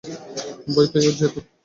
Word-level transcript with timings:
ভয় 0.67 0.87
পেয়ে 0.91 1.11
যেতো। 1.19 1.39